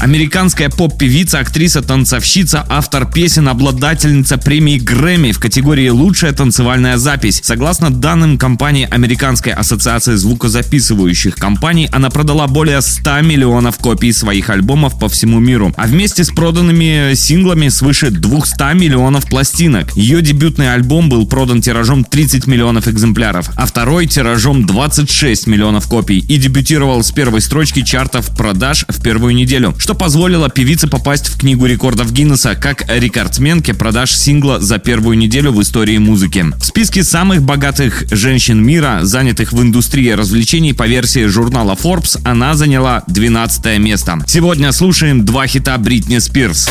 [0.00, 7.42] Американская поп-певица, актриса, танцовщица, автор песен, обладательница премии Грэмми в категории «Лучшая танцевальная запись».
[7.44, 14.98] Согласно данным компании Американской ассоциации звукозаписывающих компаний, она продала более 100 миллионов копий своих альбомов
[14.98, 15.74] по всему миру.
[15.76, 19.94] А вместе с проданными синглами свыше 200 миллионов пластинок.
[19.98, 26.20] Ее дебютный альбом был продан тиражом 30 миллионов экземпляров, а второй тиражом 26 миллионов копий
[26.20, 31.38] и дебютировал с первой строчки чартов продаж в первую неделю, что позволило певице попасть в
[31.38, 36.46] книгу рекордов Гиннесса как рекордсменке продаж сингла за первую неделю в истории музыки.
[36.58, 42.54] В списке самых богатых женщин мира, занятых в индустрии развлечений по версии журнала Forbes, она
[42.54, 44.18] заняла 12 место.
[44.26, 46.70] Сегодня слушаем два хита Бритни Спирс.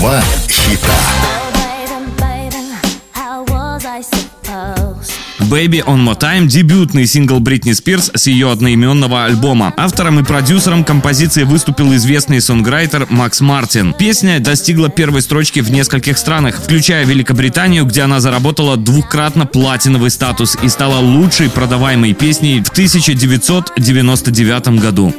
[0.00, 1.45] Два хита.
[5.50, 9.72] Baby on My Time– дебютный сингл Бритни Спирс с ее одноименного альбома.
[9.76, 13.94] Автором и продюсером композиции выступил известный сонграйтер Макс Мартин.
[13.94, 20.58] Песня достигла первой строчки в нескольких странах, включая Великобританию, где она заработала двукратно платиновый статус
[20.60, 25.14] и стала лучшей продаваемой песней в 1999 году.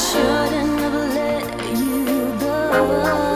[0.00, 3.29] Shouldn't have let you go.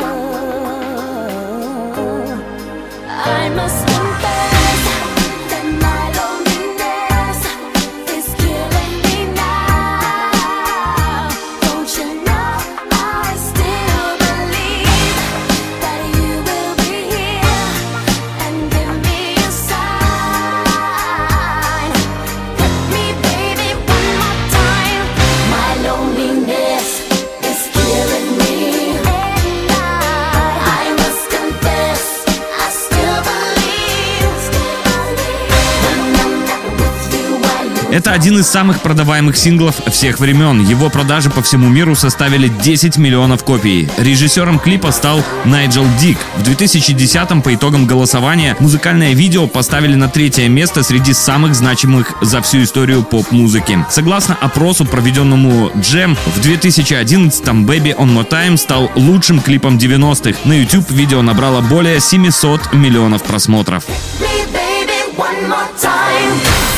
[37.95, 40.61] Это один из самых продаваемых синглов всех времен.
[40.67, 43.89] Его продажи по всему миру составили 10 миллионов копий.
[43.97, 46.19] Режиссером клипа стал Найджел Дик.
[46.37, 52.43] В 2010-м по итогам голосования музыкальное видео поставили на третье место среди самых значимых за
[52.43, 53.87] всю историю поп-музыки.
[53.89, 60.41] Согласно опросу, проведенному Джем, в 2011-м Baby on My Time стал лучшим клипом 90-х.
[60.47, 63.85] На YouTube видео набрало более 700 миллионов просмотров.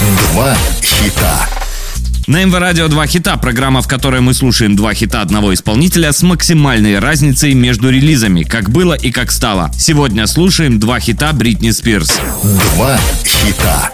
[0.01, 1.49] Два хита.
[2.27, 6.23] На МВ Радио 2 хита, программа, в которой мы слушаем два хита одного исполнителя с
[6.23, 9.71] максимальной разницей между релизами, как было и как стало.
[9.79, 12.19] Сегодня слушаем два хита Бритни Спирс.
[12.75, 13.91] Два хита.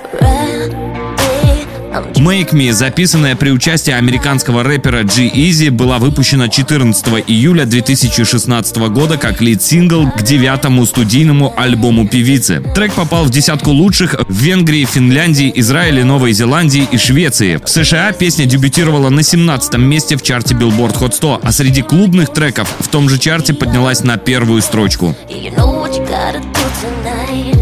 [1.93, 9.43] Make Me, записанная при участии американского рэпера G-Eazy, была выпущена 14 июля 2016 года как
[9.43, 12.63] лид-сингл к девятому студийному альбому певицы.
[12.75, 17.61] Трек попал в десятку лучших в Венгрии, Финляндии, Израиле, Новой Зеландии и Швеции.
[17.63, 22.33] В США песня дебютировала на 17 месте в чарте Billboard Hot 100, а среди клубных
[22.33, 25.15] треков в том же чарте поднялась на первую строчку.
[25.29, 27.62] You know what you gotta do.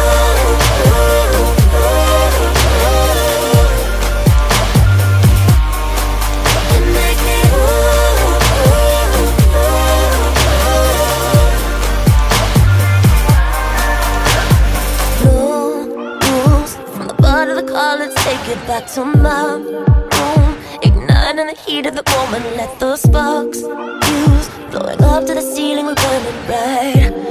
[21.65, 22.43] heat of the moment.
[22.57, 24.49] Let those sparks fuse.
[24.71, 27.30] Blowing up to the ceiling, we're burning bright.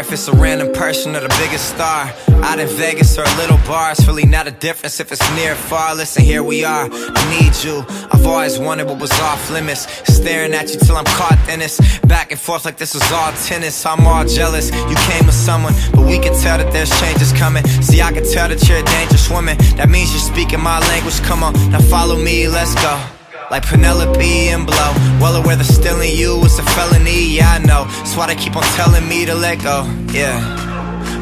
[0.00, 2.12] if it's a random person or the biggest star.
[2.42, 5.52] Out in Vegas or a little bar, it's really not a difference if it's near
[5.52, 5.94] or far.
[5.94, 6.88] Listen, here we are.
[6.90, 7.84] I need you.
[8.10, 9.86] I've always wanted what was off limits.
[10.12, 11.78] Staring at you till I'm caught in this.
[12.00, 13.84] Back and forth like this was all tennis.
[13.84, 14.70] I'm all jealous.
[14.70, 17.64] You came with someone, but we can tell that there's changes coming.
[17.82, 19.56] See, I can tell that you're a dangerous woman.
[19.76, 21.20] That means you're speaking my language.
[21.22, 23.19] Come on, now follow me, let's go
[23.50, 24.92] like Penelope and Blow.
[25.20, 27.84] Well aware that stealing you is a felony, yeah, I know.
[27.84, 30.38] That's why they keep on telling me to let go, yeah.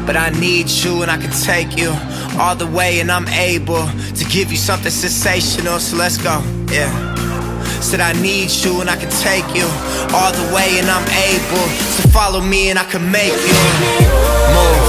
[0.05, 1.91] But I need you and I can take you
[2.39, 3.85] all the way, and I'm able
[4.15, 6.41] to give you something sensational, so let's go,
[6.71, 6.93] yeah.
[7.81, 9.65] Said I need you and I can take you
[10.13, 11.65] all the way, and I'm able
[11.97, 13.55] to follow me and I can make you
[14.53, 14.88] move.